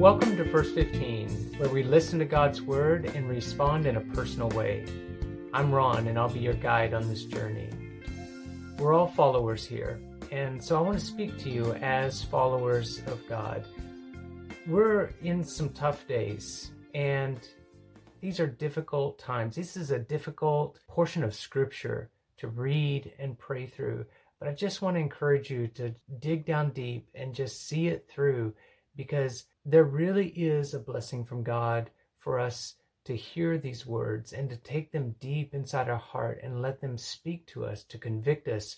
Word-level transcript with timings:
Welcome 0.00 0.38
to 0.38 0.44
Verse 0.44 0.72
15, 0.72 1.56
where 1.58 1.68
we 1.68 1.82
listen 1.82 2.18
to 2.20 2.24
God's 2.24 2.62
Word 2.62 3.04
and 3.14 3.28
respond 3.28 3.84
in 3.84 3.96
a 3.96 4.00
personal 4.00 4.48
way. 4.48 4.86
I'm 5.52 5.70
Ron, 5.70 6.06
and 6.06 6.18
I'll 6.18 6.30
be 6.30 6.40
your 6.40 6.54
guide 6.54 6.94
on 6.94 7.06
this 7.06 7.26
journey. 7.26 7.68
We're 8.78 8.94
all 8.94 9.08
followers 9.08 9.66
here, 9.66 10.00
and 10.32 10.64
so 10.64 10.78
I 10.78 10.80
want 10.80 10.98
to 10.98 11.04
speak 11.04 11.36
to 11.40 11.50
you 11.50 11.74
as 11.74 12.24
followers 12.24 13.02
of 13.08 13.20
God. 13.28 13.66
We're 14.66 15.10
in 15.20 15.44
some 15.44 15.68
tough 15.68 16.08
days, 16.08 16.70
and 16.94 17.38
these 18.22 18.40
are 18.40 18.46
difficult 18.46 19.18
times. 19.18 19.54
This 19.54 19.76
is 19.76 19.90
a 19.90 19.98
difficult 19.98 20.80
portion 20.88 21.22
of 21.22 21.34
Scripture 21.34 22.08
to 22.38 22.48
read 22.48 23.12
and 23.18 23.38
pray 23.38 23.66
through, 23.66 24.06
but 24.38 24.48
I 24.48 24.54
just 24.54 24.80
want 24.80 24.96
to 24.96 25.00
encourage 25.00 25.50
you 25.50 25.66
to 25.74 25.94
dig 26.20 26.46
down 26.46 26.70
deep 26.70 27.06
and 27.14 27.34
just 27.34 27.68
see 27.68 27.88
it 27.88 28.08
through 28.08 28.54
because 28.96 29.44
there 29.64 29.84
really 29.84 30.28
is 30.28 30.74
a 30.74 30.78
blessing 30.78 31.24
from 31.24 31.42
God 31.42 31.90
for 32.18 32.38
us 32.38 32.74
to 33.04 33.16
hear 33.16 33.58
these 33.58 33.86
words 33.86 34.32
and 34.32 34.48
to 34.50 34.56
take 34.56 34.92
them 34.92 35.14
deep 35.20 35.54
inside 35.54 35.88
our 35.88 35.96
heart 35.96 36.40
and 36.42 36.62
let 36.62 36.80
them 36.80 36.98
speak 36.98 37.46
to 37.46 37.64
us, 37.64 37.82
to 37.84 37.98
convict 37.98 38.46
us, 38.48 38.76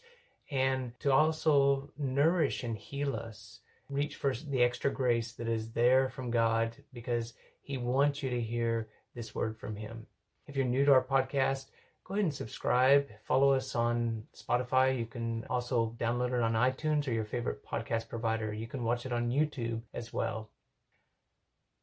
and 0.50 0.92
to 1.00 1.12
also 1.12 1.90
nourish 1.98 2.62
and 2.62 2.76
heal 2.76 3.16
us. 3.16 3.60
Reach 3.88 4.16
for 4.16 4.32
the 4.34 4.62
extra 4.62 4.90
grace 4.90 5.32
that 5.32 5.48
is 5.48 5.72
there 5.72 6.08
from 6.08 6.30
God 6.30 6.76
because 6.92 7.34
He 7.62 7.76
wants 7.76 8.22
you 8.22 8.30
to 8.30 8.40
hear 8.40 8.88
this 9.14 9.34
word 9.34 9.58
from 9.58 9.76
Him. 9.76 10.06
If 10.46 10.56
you're 10.56 10.64
new 10.64 10.84
to 10.84 10.92
our 10.92 11.04
podcast, 11.04 11.66
go 12.04 12.14
ahead 12.14 12.24
and 12.24 12.34
subscribe. 12.34 13.08
Follow 13.24 13.52
us 13.52 13.74
on 13.74 14.24
Spotify. 14.34 14.98
You 14.98 15.06
can 15.06 15.44
also 15.50 15.94
download 15.98 16.32
it 16.32 16.42
on 16.42 16.54
iTunes 16.54 17.06
or 17.06 17.12
your 17.12 17.24
favorite 17.24 17.64
podcast 17.66 18.08
provider. 18.08 18.52
You 18.52 18.66
can 18.66 18.84
watch 18.84 19.04
it 19.04 19.12
on 19.12 19.30
YouTube 19.30 19.82
as 19.92 20.12
well. 20.12 20.51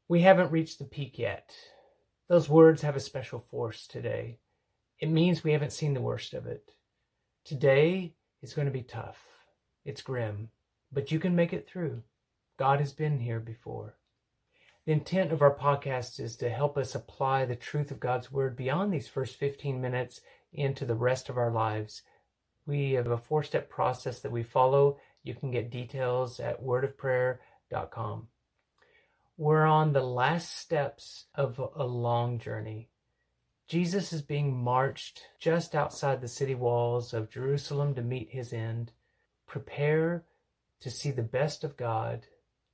We 0.09 0.21
haven't 0.21 0.51
reached 0.51 0.79
the 0.79 0.85
peak 0.85 1.19
yet. 1.19 1.53
Those 2.29 2.49
words 2.49 2.81
have 2.81 2.95
a 2.95 2.99
special 2.99 3.39
force 3.39 3.85
today. 3.85 4.39
It 4.97 5.07
means 5.07 5.43
we 5.43 5.51
haven't 5.51 5.71
seen 5.71 5.93
the 5.93 6.01
worst 6.01 6.33
of 6.33 6.47
it. 6.47 6.71
Today 7.45 8.15
is 8.41 8.55
going 8.55 8.65
to 8.65 8.71
be 8.71 8.81
tough. 8.81 9.23
It's 9.85 10.01
grim, 10.01 10.49
but 10.91 11.11
you 11.11 11.19
can 11.19 11.35
make 11.35 11.53
it 11.53 11.67
through. 11.67 12.01
God 12.57 12.79
has 12.79 12.91
been 12.91 13.19
here 13.19 13.39
before. 13.39 13.97
The 14.87 14.93
intent 14.93 15.31
of 15.31 15.43
our 15.43 15.53
podcast 15.53 16.19
is 16.19 16.35
to 16.37 16.49
help 16.49 16.75
us 16.75 16.95
apply 16.95 17.45
the 17.45 17.55
truth 17.55 17.91
of 17.91 17.99
God's 17.99 18.31
Word 18.31 18.55
beyond 18.55 18.91
these 18.91 19.07
first 19.07 19.35
15 19.35 19.79
minutes 19.79 20.21
into 20.51 20.85
the 20.85 20.95
rest 20.95 21.29
of 21.29 21.37
our 21.37 21.51
lives. 21.51 22.01
We 22.65 22.93
have 22.93 23.05
a 23.05 23.17
four 23.17 23.43
step 23.43 23.69
process 23.69 24.21
that 24.21 24.31
we 24.31 24.41
follow. 24.41 24.97
You 25.21 25.35
can 25.35 25.51
get 25.51 25.69
details 25.69 26.39
at 26.39 26.63
wordofprayer.com. 26.63 28.27
We're 29.41 29.65
on 29.65 29.93
the 29.93 30.01
last 30.01 30.57
steps 30.57 31.27
of 31.33 31.61
a 31.73 31.85
long 31.85 32.39
journey. 32.39 32.89
Jesus 33.69 34.11
is 34.11 34.21
being 34.21 34.53
marched 34.53 35.21
just 35.39 35.73
outside 35.73 36.19
the 36.19 36.27
city 36.27 36.55
walls 36.55 37.13
of 37.13 37.29
Jerusalem 37.29 37.95
to 37.95 38.01
meet 38.01 38.31
his 38.31 38.51
end. 38.51 38.91
Prepare 39.47 40.25
to 40.81 40.91
see 40.91 41.11
the 41.11 41.23
best 41.23 41.63
of 41.63 41.77
God 41.77 42.25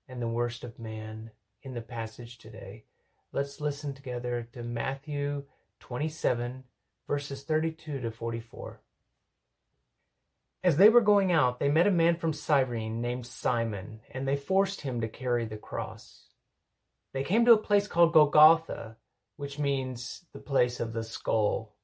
and 0.08 0.20
the 0.20 0.28
worst 0.28 0.64
of 0.64 0.80
man 0.80 1.30
in 1.62 1.76
the 1.76 1.82
passage 1.82 2.40
today. 2.40 2.86
Let's 3.32 3.62
listen 3.62 3.94
together 3.94 4.50
to 4.54 4.64
Matthew 4.64 5.44
27, 5.82 6.64
verses 7.08 7.44
32 7.44 8.00
to 8.00 8.10
44. 8.10 8.82
As 10.64 10.78
they 10.78 10.90
were 10.90 11.02
going 11.02 11.32
out, 11.32 11.60
they 11.60 11.70
met 11.70 11.86
a 11.86 11.92
man 11.92 12.16
from 12.16 12.34
Cyrene 12.34 13.02
named 13.02 13.28
Simon, 13.28 14.00
and 14.12 14.28
they 14.28 14.36
forced 14.36 14.82
him 14.82 15.00
to 15.02 15.08
carry 15.08 15.46
the 15.46 15.58
cross. 15.58 16.24
They 17.16 17.24
came 17.24 17.46
to 17.46 17.54
a 17.54 17.58
place 17.58 17.88
called 17.88 18.12
Golgotha, 18.12 18.98
which 19.38 19.58
means 19.58 20.26
the 20.34 20.40
place 20.40 20.82
of 20.82 20.92
the 20.92 21.02
skull. 21.02 21.78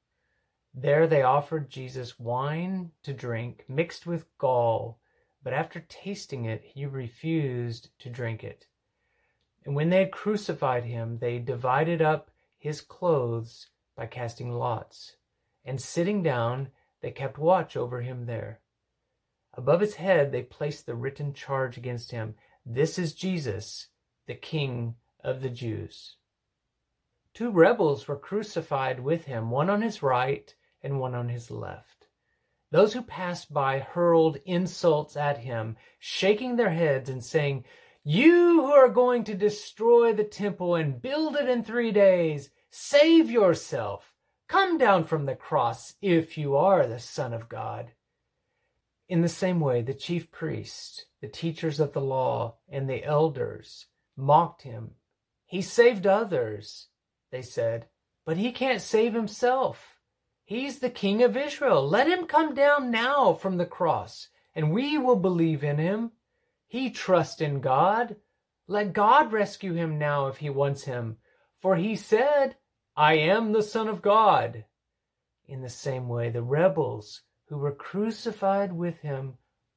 There 0.74 1.06
they 1.06 1.22
offered 1.22 1.70
Jesus 1.70 2.20
wine 2.20 2.90
to 3.02 3.14
drink 3.14 3.64
mixed 3.66 4.06
with 4.06 4.26
gall, 4.36 5.00
but 5.42 5.54
after 5.54 5.86
tasting 5.88 6.44
it, 6.44 6.62
he 6.62 6.84
refused 6.84 7.98
to 8.00 8.10
drink 8.10 8.44
it. 8.44 8.66
And 9.64 9.74
when 9.74 9.88
they 9.88 10.00
had 10.00 10.12
crucified 10.12 10.84
him, 10.84 11.16
they 11.18 11.38
divided 11.38 12.02
up 12.02 12.30
his 12.58 12.82
clothes 12.82 13.68
by 13.96 14.08
casting 14.08 14.52
lots. 14.52 15.16
And 15.64 15.80
sitting 15.80 16.22
down, 16.22 16.68
they 17.00 17.10
kept 17.10 17.38
watch 17.38 17.74
over 17.74 18.02
him 18.02 18.26
there. 18.26 18.60
Above 19.54 19.80
his 19.80 19.94
head, 19.94 20.30
they 20.30 20.42
placed 20.42 20.84
the 20.84 20.94
written 20.94 21.32
charge 21.32 21.78
against 21.78 22.10
him 22.10 22.34
This 22.66 22.98
is 22.98 23.14
Jesus, 23.14 23.88
the 24.26 24.34
King 24.34 24.96
of 25.22 25.42
the 25.42 25.50
Jews. 25.50 26.16
Two 27.34 27.50
rebels 27.50 28.06
were 28.06 28.16
crucified 28.16 29.00
with 29.00 29.24
him, 29.24 29.50
one 29.50 29.70
on 29.70 29.82
his 29.82 30.02
right 30.02 30.54
and 30.82 31.00
one 31.00 31.14
on 31.14 31.28
his 31.28 31.50
left. 31.50 32.06
Those 32.70 32.92
who 32.92 33.02
passed 33.02 33.52
by 33.52 33.78
hurled 33.78 34.38
insults 34.44 35.16
at 35.16 35.38
him, 35.38 35.76
shaking 35.98 36.56
their 36.56 36.70
heads 36.70 37.08
and 37.08 37.24
saying, 37.24 37.64
you 38.04 38.62
who 38.62 38.72
are 38.72 38.88
going 38.88 39.22
to 39.24 39.34
destroy 39.34 40.12
the 40.12 40.24
temple 40.24 40.74
and 40.74 41.00
build 41.00 41.36
it 41.36 41.48
in 41.48 41.62
three 41.62 41.92
days, 41.92 42.50
save 42.68 43.30
yourself. 43.30 44.12
Come 44.48 44.76
down 44.76 45.04
from 45.04 45.26
the 45.26 45.36
cross 45.36 45.94
if 46.02 46.36
you 46.36 46.56
are 46.56 46.84
the 46.84 46.98
Son 46.98 47.32
of 47.32 47.48
God. 47.48 47.92
In 49.08 49.22
the 49.22 49.28
same 49.28 49.60
way, 49.60 49.82
the 49.82 49.94
chief 49.94 50.32
priests, 50.32 51.06
the 51.20 51.28
teachers 51.28 51.78
of 51.78 51.92
the 51.92 52.00
law, 52.00 52.56
and 52.68 52.90
the 52.90 53.04
elders 53.04 53.86
mocked 54.16 54.62
him. 54.62 54.92
He 55.52 55.60
saved 55.60 56.06
others, 56.06 56.88
they 57.30 57.42
said, 57.42 57.88
but 58.24 58.38
he 58.38 58.52
can't 58.52 58.80
save 58.80 59.12
himself. 59.12 59.98
He's 60.46 60.78
the 60.78 60.88
King 60.88 61.22
of 61.22 61.36
Israel. 61.36 61.86
Let 61.86 62.08
him 62.08 62.24
come 62.24 62.54
down 62.54 62.90
now 62.90 63.34
from 63.34 63.58
the 63.58 63.66
cross, 63.66 64.28
and 64.54 64.72
we 64.72 64.96
will 64.96 65.16
believe 65.16 65.62
in 65.62 65.76
him. 65.76 66.12
He 66.68 66.88
trusts 66.88 67.42
in 67.42 67.60
God. 67.60 68.16
Let 68.66 68.94
God 68.94 69.30
rescue 69.30 69.74
him 69.74 69.98
now 69.98 70.28
if 70.28 70.38
he 70.38 70.48
wants 70.48 70.84
him. 70.84 71.18
For 71.60 71.76
he 71.76 71.96
said, 71.96 72.56
I 72.96 73.18
am 73.18 73.52
the 73.52 73.62
Son 73.62 73.88
of 73.88 74.00
God. 74.00 74.64
In 75.46 75.60
the 75.60 75.68
same 75.68 76.08
way, 76.08 76.30
the 76.30 76.40
rebels 76.40 77.20
who 77.48 77.58
were 77.58 77.74
crucified 77.74 78.72
with 78.72 79.00
him 79.00 79.34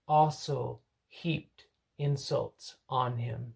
also 0.08 0.80
heaped 1.10 1.66
insults 1.98 2.78
on 2.88 3.18
him. 3.18 3.56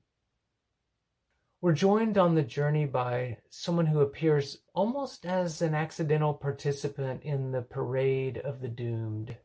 We're 1.62 1.74
joined 1.74 2.18
on 2.18 2.36
the 2.36 2.42
journey 2.42 2.86
by 2.86 3.40
someone 3.50 3.88
who 3.88 4.00
appears 4.00 4.60
almost 4.74 5.26
as 5.26 5.62
an 5.62 5.76
accidental 5.76 6.34
participant 6.34 7.24
in 7.24 7.52
the 7.52 7.62
parade 7.62 8.38
of 8.38 8.62
the 8.62 8.70
doomed. 8.70 9.36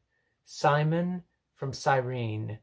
Simon 0.44 1.24
from 1.56 1.72
Cyrene, 1.72 2.60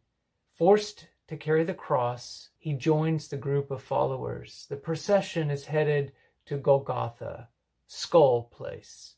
forced 0.58 1.08
to 1.28 1.36
carry 1.36 1.66
the 1.66 1.74
cross, 1.74 2.52
he 2.58 2.72
joins 2.72 3.28
the 3.28 3.36
group 3.36 3.72
of 3.72 3.84
followers. 3.84 4.68
The 4.70 4.78
procession 4.78 5.52
is 5.52 5.66
headed 5.66 6.14
to 6.46 6.56
Golgotha, 6.56 7.50
Skull 7.88 8.44
Place, 8.44 9.16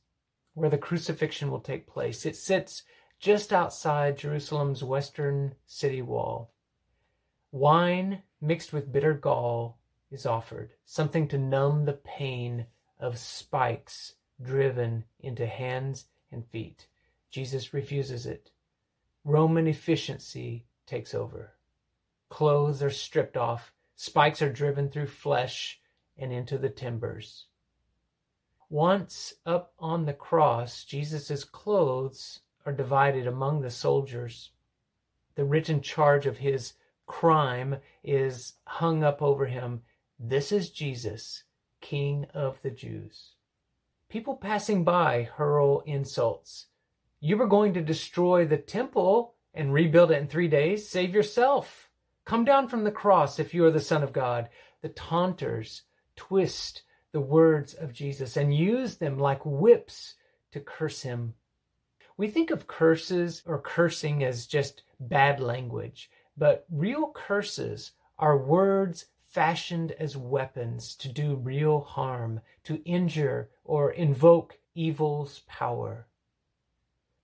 where 0.55 0.69
the 0.71 0.79
crucifixion 0.79 1.51
will 1.51 1.59
take 1.59 1.85
place. 1.85 2.25
It 2.25 2.35
sits 2.35 2.81
just 3.19 3.53
outside 3.53 4.17
Jerusalem's 4.17 4.83
western 4.83 5.53
city 5.67 6.01
wall. 6.01 6.55
Wine 7.51 8.23
mixed 8.41 8.73
with 8.73 8.91
bitter 8.91 9.13
gall 9.13 9.77
is 10.13 10.25
offered, 10.25 10.71
something 10.85 11.27
to 11.27 11.37
numb 11.37 11.85
the 11.85 11.93
pain 11.93 12.67
of 12.99 13.17
spikes 13.17 14.13
driven 14.41 15.03
into 15.19 15.45
hands 15.45 16.05
and 16.31 16.45
feet. 16.45 16.87
Jesus 17.31 17.73
refuses 17.73 18.25
it. 18.25 18.51
Roman 19.25 19.67
efficiency 19.67 20.65
takes 20.85 21.13
over. 21.13 21.53
Clothes 22.29 22.81
are 22.83 22.89
stripped 22.89 23.37
off, 23.37 23.73
spikes 23.95 24.41
are 24.41 24.51
driven 24.51 24.89
through 24.89 25.07
flesh 25.07 25.79
and 26.17 26.31
into 26.31 26.57
the 26.57 26.69
timbers. 26.69 27.45
Once 28.69 29.33
up 29.45 29.73
on 29.77 30.05
the 30.05 30.13
cross, 30.13 30.83
Jesus' 30.83 31.43
clothes 31.43 32.39
are 32.65 32.73
divided 32.73 33.27
among 33.27 33.61
the 33.61 33.69
soldiers. 33.69 34.51
The 35.35 35.45
written 35.45 35.81
charge 35.81 36.25
of 36.25 36.37
his 36.37 36.73
crime 37.05 37.77
is 38.03 38.53
hung 38.65 39.03
up 39.03 39.21
over 39.21 39.45
him. 39.45 39.81
This 40.19 40.51
is 40.51 40.69
Jesus, 40.69 41.43
King 41.81 42.27
of 42.33 42.61
the 42.61 42.69
Jews. 42.69 43.31
People 44.09 44.35
passing 44.35 44.83
by 44.83 45.23
hurl 45.23 45.81
insults. 45.85 46.67
You 47.19 47.35
were 47.37 47.47
going 47.47 47.73
to 47.73 47.81
destroy 47.81 48.45
the 48.45 48.57
temple 48.57 49.33
and 49.53 49.73
rebuild 49.73 50.11
it 50.11 50.19
in 50.21 50.27
three 50.27 50.47
days. 50.47 50.87
Save 50.87 51.15
yourself. 51.15 51.89
Come 52.25 52.45
down 52.45 52.67
from 52.67 52.83
the 52.83 52.91
cross 52.91 53.39
if 53.39 53.53
you 53.53 53.65
are 53.65 53.71
the 53.71 53.81
Son 53.81 54.03
of 54.03 54.13
God. 54.13 54.49
The 54.81 54.89
taunters 54.89 55.83
twist 56.15 56.83
the 57.11 57.19
words 57.19 57.73
of 57.73 57.93
Jesus 57.93 58.37
and 58.37 58.55
use 58.55 58.97
them 58.97 59.17
like 59.17 59.45
whips 59.45 60.15
to 60.51 60.59
curse 60.59 61.01
him. 61.01 61.33
We 62.17 62.27
think 62.27 62.51
of 62.51 62.67
curses 62.67 63.41
or 63.45 63.59
cursing 63.59 64.23
as 64.23 64.45
just 64.45 64.83
bad 64.99 65.39
language, 65.39 66.11
but 66.37 66.65
real 66.69 67.11
curses 67.11 67.91
are 68.19 68.37
words 68.37 69.05
fashioned 69.33 69.91
as 69.93 70.15
weapons 70.15 70.95
to 70.95 71.09
do 71.09 71.35
real 71.35 71.81
harm, 71.81 72.39
to 72.63 72.83
injure 72.85 73.49
or 73.63 73.91
invoke 73.91 74.59
evil's 74.75 75.39
power. 75.47 76.07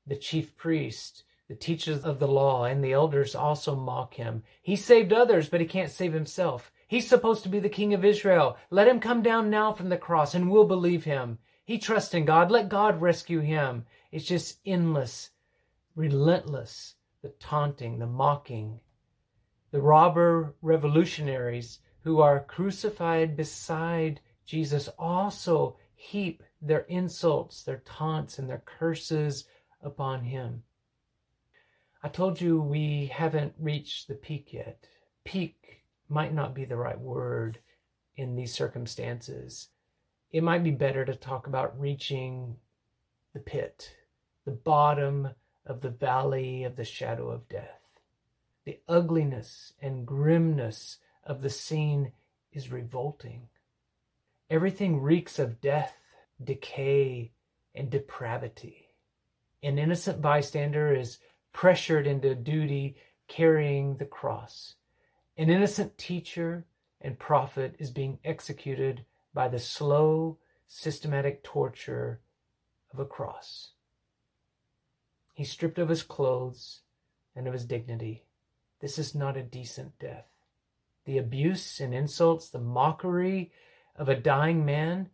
The 0.08 0.16
chief 0.16 0.58
priest, 0.58 1.24
the 1.48 1.56
teachers 1.56 2.04
of 2.04 2.18
the 2.18 2.28
law, 2.28 2.66
and 2.66 2.84
the 2.84 2.94
elders 2.94 3.36
also 3.36 3.76
mock 3.76 4.16
him. 4.16 4.42
He 4.60 4.76
saved 4.76 5.14
others, 5.14 5.50
but 5.50 5.62
he 5.62 5.68
can't 5.68 5.92
save 5.92 6.14
himself. 6.14 6.72
He's 6.88 7.08
supposed 7.08 7.44
to 7.44 7.50
be 7.50 7.60
the 7.60 7.70
king 7.70 7.94
of 7.94 8.04
Israel. 8.04 8.58
Let 8.72 8.88
him 8.88 9.00
come 9.00 9.22
down 9.22 9.52
now 9.52 9.72
from 9.72 9.90
the 9.90 9.98
cross 9.98 10.34
and 10.34 10.50
we'll 10.50 10.66
believe 10.66 11.04
him. 11.04 11.38
He 11.64 11.78
trusts 11.78 12.16
in 12.16 12.26
God. 12.26 12.50
Let 12.50 12.70
God 12.70 13.00
rescue 13.00 13.42
him. 13.42 13.86
It's 14.12 14.26
just 14.26 14.58
endless, 14.66 15.30
relentless, 15.96 16.96
the 17.22 17.30
taunting, 17.40 18.00
the 18.00 18.08
mocking. 18.08 18.80
The 19.70 19.82
robber 19.82 20.56
revolutionaries 20.64 21.78
who 22.04 22.20
are 22.20 22.40
crucified 22.40 23.36
beside 23.36 24.22
Jesus 24.46 24.90
also 24.98 25.78
heap 25.96 26.44
their 26.62 26.82
insults, 26.82 27.64
their 27.64 27.82
taunts, 27.86 28.40
and 28.40 28.50
their 28.50 28.64
curses 28.66 29.46
upon 29.82 30.24
him. 30.24 30.64
I 32.02 32.08
told 32.08 32.40
you 32.40 32.62
we 32.62 33.08
haven't 33.08 33.54
reached 33.60 34.08
the 34.08 34.16
peak 34.16 34.54
yet. 34.54 34.86
Peak 35.26 35.84
might 36.08 36.34
not 36.34 36.56
be 36.56 36.66
the 36.66 36.78
right 36.78 37.00
word 37.00 37.60
in 38.16 38.36
these 38.36 38.54
circumstances. 38.54 39.68
It 40.32 40.44
might 40.44 40.64
be 40.64 40.72
better 40.72 41.06
to 41.06 41.16
talk 41.16 41.48
about 41.48 41.80
reaching 41.80 42.56
the 43.34 43.40
pit, 43.40 43.96
the 44.46 44.52
bottom 44.52 45.30
of 45.66 45.82
the 45.82 45.90
valley 45.90 46.64
of 46.64 46.76
the 46.76 46.86
shadow 46.86 47.30
of 47.30 47.50
death. 47.50 47.82
The 48.66 48.80
ugliness 48.88 49.74
and 49.82 50.06
grimness 50.06 50.98
of 51.30 51.42
the 51.42 51.50
scene 51.50 52.12
is 52.52 52.72
revolting. 52.72 53.48
Everything 54.50 55.00
reeks 55.00 55.38
of 55.38 55.62
death, 55.62 55.96
decay, 56.44 57.32
and 57.76 57.92
depravity. 57.92 58.88
An 59.62 59.78
innocent 59.78 60.22
bystander 60.22 60.92
is 60.92 61.20
pressured 61.54 62.08
into 62.08 62.34
duty 62.34 62.96
carrying 63.28 63.98
the 63.98 64.06
cross. 64.06 64.74
An 65.38 65.52
innocent 65.52 66.00
teacher 66.00 66.66
and 67.00 67.20
prophet 67.20 67.76
is 67.78 67.92
being 67.92 68.18
executed 68.26 69.06
by 69.32 69.48
the 69.48 69.60
slow, 69.60 70.40
systematic 70.68 71.44
torture 71.44 72.22
of 72.92 73.00
a 73.00 73.06
cross. 73.06 73.74
He's 75.36 75.52
stripped 75.52 75.78
of 75.78 75.90
his 75.90 76.02
clothes 76.02 76.82
and 77.36 77.46
of 77.46 77.54
his 77.54 77.66
dignity. 77.66 78.26
This 78.82 78.98
is 78.98 79.14
not 79.14 79.38
a 79.38 79.44
decent 79.44 80.00
death 80.00 80.26
the 81.06 81.18
abuse 81.18 81.80
and 81.80 81.94
insults, 81.94 82.50
the 82.50 82.60
mockery 82.60 83.52
of 83.96 84.10
a 84.10 84.16
dying 84.16 84.66
man, 84.66 85.10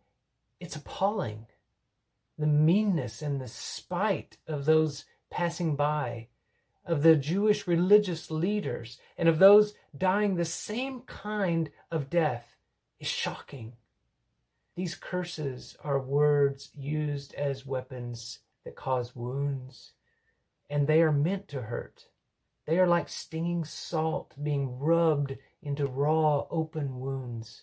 it's 0.60 0.76
appalling. 0.76 1.46
The 2.38 2.46
meanness 2.46 3.22
and 3.22 3.40
the 3.40 3.48
spite 3.48 4.36
of 4.46 4.64
those 4.64 5.04
passing 5.30 5.74
by, 5.74 6.28
of 6.84 7.02
the 7.02 7.16
Jewish 7.16 7.66
religious 7.66 8.30
leaders, 8.30 8.98
and 9.16 9.28
of 9.28 9.38
those 9.38 9.74
dying 9.96 10.36
the 10.36 10.44
same 10.44 11.00
kind 11.00 11.70
of 11.90 12.10
death 12.10 12.56
is 13.00 13.08
shocking. 13.08 13.72
These 14.76 14.94
curses 14.94 15.76
are 15.82 15.98
words 15.98 16.70
used 16.74 17.34
as 17.34 17.64
weapons 17.64 18.40
that 18.64 18.76
cause 18.76 19.16
wounds, 19.16 19.92
and 20.68 20.86
they 20.86 21.00
are 21.00 21.12
meant 21.12 21.48
to 21.48 21.62
hurt. 21.62 22.06
They 22.66 22.78
are 22.78 22.86
like 22.86 23.08
stinging 23.08 23.64
salt 23.64 24.34
being 24.42 24.78
rubbed 24.78 25.38
into 25.62 25.86
raw, 25.86 26.46
open 26.50 27.00
wounds. 27.00 27.62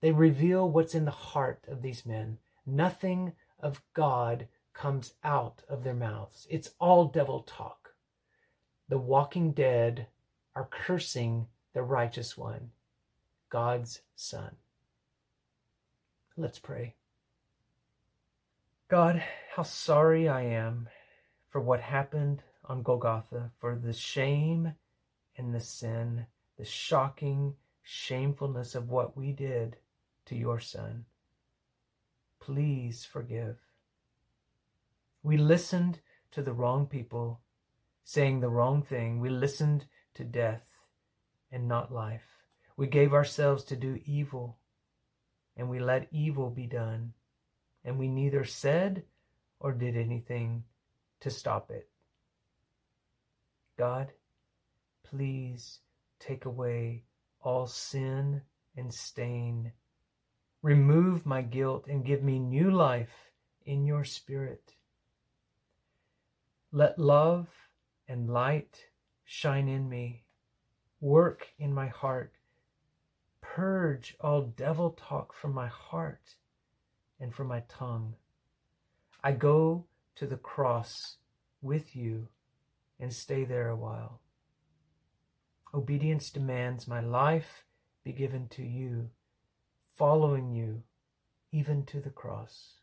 They 0.00 0.12
reveal 0.12 0.68
what's 0.68 0.94
in 0.94 1.04
the 1.04 1.10
heart 1.10 1.64
of 1.68 1.82
these 1.82 2.04
men. 2.04 2.38
Nothing 2.66 3.32
of 3.60 3.82
God 3.94 4.48
comes 4.74 5.14
out 5.22 5.62
of 5.68 5.84
their 5.84 5.94
mouths. 5.94 6.46
It's 6.50 6.70
all 6.78 7.06
devil 7.06 7.40
talk. 7.40 7.94
The 8.88 8.98
walking 8.98 9.52
dead 9.52 10.08
are 10.54 10.68
cursing 10.70 11.46
the 11.72 11.82
righteous 11.82 12.36
one, 12.36 12.70
God's 13.48 14.00
Son. 14.14 14.56
Let's 16.36 16.58
pray. 16.58 16.94
God, 18.88 19.22
how 19.54 19.62
sorry 19.62 20.28
I 20.28 20.42
am 20.42 20.88
for 21.48 21.60
what 21.60 21.80
happened 21.80 22.42
on 22.64 22.82
Golgotha, 22.82 23.50
for 23.58 23.74
the 23.74 23.92
shame 23.92 24.74
and 25.36 25.54
the 25.54 25.60
sin 25.60 26.26
the 26.62 26.68
shocking 26.68 27.54
shamefulness 27.82 28.76
of 28.76 28.88
what 28.88 29.16
we 29.16 29.32
did 29.32 29.78
to 30.24 30.36
your 30.36 30.60
son. 30.60 31.04
Please 32.38 33.04
forgive. 33.04 33.56
We 35.24 35.36
listened 35.36 35.98
to 36.30 36.40
the 36.40 36.52
wrong 36.52 36.86
people 36.86 37.40
saying 38.04 38.38
the 38.38 38.48
wrong 38.48 38.80
thing. 38.80 39.18
We 39.18 39.28
listened 39.28 39.86
to 40.14 40.22
death 40.22 40.86
and 41.50 41.66
not 41.66 41.92
life. 41.92 42.28
We 42.76 42.86
gave 42.86 43.12
ourselves 43.12 43.64
to 43.64 43.74
do 43.74 43.98
evil 44.06 44.58
and 45.56 45.68
we 45.68 45.80
let 45.80 46.06
evil 46.12 46.48
be 46.48 46.68
done. 46.68 47.14
And 47.84 47.98
we 47.98 48.06
neither 48.06 48.44
said 48.44 49.02
or 49.58 49.72
did 49.72 49.96
anything 49.96 50.62
to 51.22 51.28
stop 51.28 51.72
it. 51.72 51.88
God, 53.76 54.12
please 55.02 55.80
take 56.22 56.44
away 56.44 57.04
all 57.40 57.66
sin 57.66 58.42
and 58.76 58.94
stain. 58.94 59.72
Remove 60.62 61.26
my 61.26 61.42
guilt 61.42 61.86
and 61.88 62.04
give 62.04 62.22
me 62.22 62.38
new 62.38 62.70
life 62.70 63.32
in 63.66 63.84
your 63.84 64.04
spirit. 64.04 64.74
Let 66.70 66.98
love 66.98 67.48
and 68.08 68.30
light 68.30 68.86
shine 69.24 69.68
in 69.68 69.88
me. 69.88 70.24
Work 71.00 71.48
in 71.58 71.74
my 71.74 71.88
heart. 71.88 72.34
Purge 73.40 74.16
all 74.20 74.42
devil 74.42 74.90
talk 74.90 75.34
from 75.34 75.52
my 75.52 75.66
heart 75.66 76.36
and 77.20 77.34
from 77.34 77.48
my 77.48 77.64
tongue. 77.68 78.14
I 79.22 79.32
go 79.32 79.86
to 80.16 80.26
the 80.26 80.36
cross 80.36 81.18
with 81.60 81.94
you 81.94 82.28
and 82.98 83.12
stay 83.12 83.44
there 83.44 83.68
a 83.68 83.76
while. 83.76 84.21
Obedience 85.74 86.30
demands 86.30 86.86
my 86.86 87.00
life 87.00 87.64
be 88.04 88.12
given 88.12 88.48
to 88.48 88.62
you, 88.62 89.10
following 89.96 90.52
you 90.52 90.82
even 91.52 91.84
to 91.86 92.00
the 92.00 92.10
cross. 92.10 92.74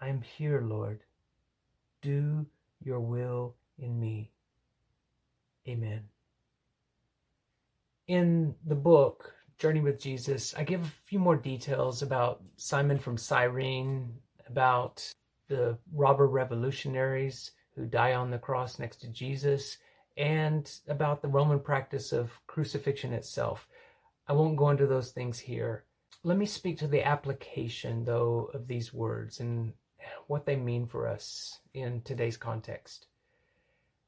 I 0.00 0.08
am 0.08 0.22
here, 0.22 0.60
Lord. 0.60 1.00
Do 2.02 2.46
your 2.82 3.00
will 3.00 3.54
in 3.78 3.98
me. 4.00 4.30
Amen. 5.68 6.04
In 8.06 8.54
the 8.66 8.74
book, 8.74 9.32
Journey 9.58 9.80
with 9.80 10.00
Jesus, 10.00 10.54
I 10.56 10.64
give 10.64 10.82
a 10.82 11.06
few 11.06 11.18
more 11.18 11.36
details 11.36 12.02
about 12.02 12.42
Simon 12.56 12.98
from 12.98 13.16
Cyrene, 13.16 14.14
about 14.48 15.14
the 15.48 15.78
robber 15.92 16.26
revolutionaries 16.26 17.52
who 17.74 17.86
die 17.86 18.14
on 18.14 18.30
the 18.30 18.38
cross 18.38 18.78
next 18.78 19.00
to 19.00 19.08
Jesus, 19.08 19.78
and 20.16 20.70
about 20.88 21.22
the 21.22 21.28
Roman 21.28 21.60
practice 21.60 22.12
of 22.12 22.40
crucifixion 22.46 23.12
itself. 23.12 23.66
I 24.28 24.32
won't 24.32 24.56
go 24.56 24.70
into 24.70 24.86
those 24.86 25.10
things 25.10 25.38
here. 25.38 25.84
Let 26.22 26.38
me 26.38 26.46
speak 26.46 26.78
to 26.78 26.86
the 26.86 27.06
application, 27.06 28.04
though, 28.04 28.50
of 28.54 28.66
these 28.66 28.94
words 28.94 29.40
and 29.40 29.72
what 30.26 30.46
they 30.46 30.56
mean 30.56 30.86
for 30.86 31.06
us 31.06 31.60
in 31.72 32.02
today's 32.02 32.36
context. 32.36 33.06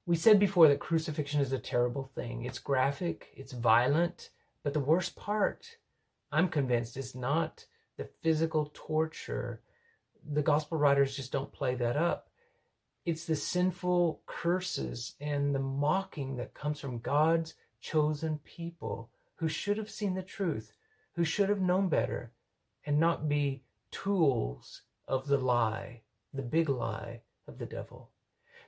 We 0.06 0.16
said 0.16 0.38
before 0.38 0.68
that 0.68 0.78
crucifixion 0.78 1.40
is 1.40 1.52
a 1.52 1.58
terrible 1.58 2.04
thing. 2.04 2.44
It's 2.44 2.60
graphic, 2.60 3.28
it's 3.34 3.52
violent, 3.52 4.30
but 4.62 4.72
the 4.72 4.80
worst 4.80 5.16
part, 5.16 5.78
I'm 6.30 6.48
convinced, 6.48 6.96
is 6.96 7.14
not 7.14 7.66
the 7.96 8.08
physical 8.22 8.70
torture. 8.72 9.60
The 10.32 10.42
gospel 10.42 10.78
writers 10.78 11.16
just 11.16 11.32
don't 11.32 11.52
play 11.52 11.74
that 11.74 11.96
up. 11.96 12.30
It's 13.06 13.24
the 13.24 13.36
sinful 13.36 14.22
curses 14.26 15.14
and 15.20 15.54
the 15.54 15.60
mocking 15.60 16.36
that 16.38 16.54
comes 16.54 16.80
from 16.80 16.98
God's 16.98 17.54
chosen 17.80 18.40
people 18.44 19.10
who 19.36 19.48
should 19.48 19.78
have 19.78 19.88
seen 19.88 20.14
the 20.14 20.24
truth, 20.24 20.72
who 21.14 21.24
should 21.24 21.48
have 21.48 21.60
known 21.60 21.88
better, 21.88 22.32
and 22.84 22.98
not 22.98 23.28
be 23.28 23.62
tools 23.92 24.82
of 25.06 25.28
the 25.28 25.38
lie, 25.38 26.00
the 26.34 26.42
big 26.42 26.68
lie 26.68 27.20
of 27.46 27.58
the 27.58 27.66
devil. 27.66 28.10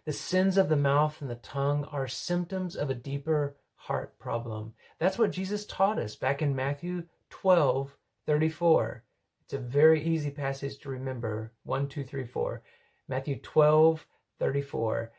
The 0.04 0.12
sins 0.12 0.56
of 0.56 0.68
the 0.68 0.76
mouth 0.76 1.20
and 1.20 1.28
the 1.28 1.34
tongue 1.34 1.82
are 1.90 2.06
symptoms 2.06 2.76
of 2.76 2.90
a 2.90 2.94
deeper 2.94 3.56
heart 3.74 4.20
problem. 4.20 4.74
That's 5.00 5.18
what 5.18 5.32
Jesus 5.32 5.66
taught 5.66 5.98
us 5.98 6.14
back 6.14 6.40
in 6.40 6.54
Matthew 6.54 7.04
12 7.30 7.96
34. 8.24 9.02
It's 9.42 9.54
a 9.54 9.58
very 9.58 10.00
easy 10.00 10.30
passage 10.30 10.78
to 10.78 10.90
remember. 10.90 11.50
1, 11.64 11.88
2, 11.88 12.04
3, 12.04 12.24
4. 12.24 12.62
Matthew 13.08 13.40
12 13.40 14.06
34, 14.38 15.12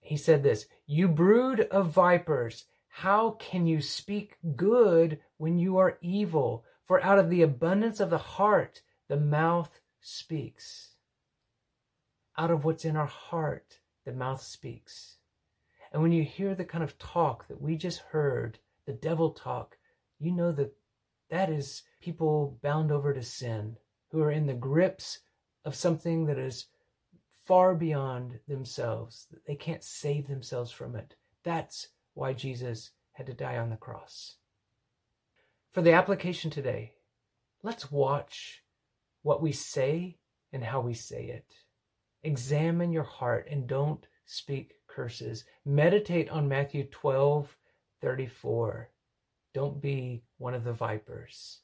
he 0.00 0.16
said 0.16 0.42
this 0.42 0.66
You 0.86 1.08
brood 1.08 1.60
of 1.70 1.90
vipers, 1.90 2.66
How 2.88 3.30
can 3.30 3.66
you 3.66 3.80
speak 3.80 4.36
good 4.56 5.18
when 5.38 5.58
you 5.58 5.78
are 5.78 5.98
evil? 6.00 6.64
For 6.84 7.02
out 7.02 7.18
of 7.18 7.30
the 7.30 7.42
abundance 7.42 8.00
of 8.00 8.10
the 8.10 8.18
heart, 8.18 8.82
the 9.08 9.16
mouth 9.16 9.80
speaks. 10.00 10.90
Out 12.36 12.50
of 12.50 12.64
what's 12.64 12.84
in 12.84 12.96
our 12.96 13.06
heart, 13.06 13.78
the 14.04 14.12
mouth 14.12 14.42
speaks. 14.42 15.16
And 15.92 16.02
when 16.02 16.12
you 16.12 16.24
hear 16.24 16.54
the 16.54 16.64
kind 16.64 16.84
of 16.84 16.98
talk 16.98 17.48
that 17.48 17.62
we 17.62 17.76
just 17.76 18.00
heard, 18.10 18.58
the 18.86 18.92
devil 18.92 19.30
talk, 19.30 19.78
you 20.18 20.32
know 20.32 20.52
that 20.52 20.74
that 21.30 21.48
is 21.48 21.82
people 22.00 22.58
bound 22.62 22.92
over 22.92 23.14
to 23.14 23.22
sin 23.22 23.76
who 24.10 24.20
are 24.22 24.30
in 24.30 24.46
the 24.46 24.54
grips 24.54 25.20
of 25.64 25.74
something 25.74 26.26
that 26.26 26.38
is 26.38 26.66
far 27.44 27.74
beyond 27.74 28.40
themselves. 28.48 29.26
They 29.46 29.56
can't 29.56 29.84
save 29.84 30.28
themselves 30.28 30.70
from 30.70 30.96
it. 30.96 31.14
That's 31.42 31.88
why 32.14 32.32
Jesus 32.32 32.90
had 33.12 33.26
to 33.26 33.34
die 33.34 33.58
on 33.58 33.70
the 33.70 33.76
cross. 33.76 34.36
For 35.70 35.82
the 35.82 35.92
application 35.92 36.50
today, 36.50 36.92
let's 37.62 37.90
watch 37.90 38.62
what 39.22 39.42
we 39.42 39.52
say 39.52 40.18
and 40.52 40.64
how 40.64 40.80
we 40.80 40.94
say 40.94 41.26
it. 41.26 41.46
Examine 42.22 42.92
your 42.92 43.04
heart 43.04 43.48
and 43.50 43.66
don't 43.66 44.06
speak 44.24 44.74
curses. 44.86 45.44
Meditate 45.64 46.30
on 46.30 46.48
Matthew 46.48 46.84
12 46.84 47.56
34. 48.00 48.90
Don't 49.54 49.80
be 49.80 50.22
one 50.38 50.54
of 50.54 50.64
the 50.64 50.72
vipers. 50.72 51.60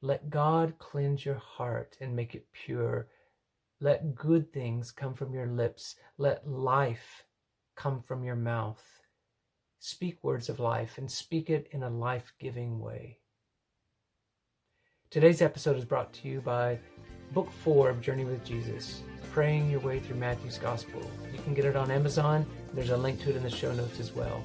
Let 0.00 0.30
God 0.30 0.74
cleanse 0.78 1.24
your 1.24 1.36
heart 1.36 1.96
and 2.00 2.14
make 2.14 2.34
it 2.34 2.46
pure. 2.52 3.08
Let 3.80 4.14
good 4.14 4.54
things 4.54 4.90
come 4.90 5.12
from 5.12 5.34
your 5.34 5.46
lips. 5.46 5.96
Let 6.16 6.48
life 6.48 7.24
come 7.76 8.00
from 8.00 8.24
your 8.24 8.36
mouth. 8.36 8.82
Speak 9.78 10.16
words 10.22 10.48
of 10.48 10.58
life 10.58 10.96
and 10.96 11.10
speak 11.10 11.50
it 11.50 11.68
in 11.72 11.82
a 11.82 11.90
life 11.90 12.32
giving 12.40 12.80
way. 12.80 13.18
Today's 15.10 15.42
episode 15.42 15.76
is 15.76 15.84
brought 15.84 16.12
to 16.14 16.28
you 16.28 16.40
by 16.40 16.78
Book 17.32 17.50
4 17.50 17.90
of 17.90 18.00
Journey 18.00 18.24
with 18.24 18.44
Jesus, 18.46 19.02
Praying 19.30 19.70
Your 19.70 19.80
Way 19.80 20.00
Through 20.00 20.16
Matthew's 20.16 20.56
Gospel. 20.56 21.02
You 21.30 21.38
can 21.42 21.52
get 21.52 21.66
it 21.66 21.76
on 21.76 21.90
Amazon. 21.90 22.46
There's 22.72 22.90
a 22.90 22.96
link 22.96 23.20
to 23.20 23.30
it 23.30 23.36
in 23.36 23.42
the 23.42 23.50
show 23.50 23.74
notes 23.74 24.00
as 24.00 24.14
well. 24.14 24.42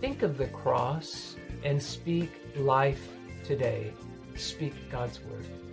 Think 0.00 0.22
of 0.22 0.38
the 0.38 0.48
cross 0.48 1.36
and 1.64 1.82
speak 1.82 2.30
life 2.56 3.08
today. 3.44 3.92
Speak 4.36 4.72
God's 4.90 5.20
word. 5.20 5.65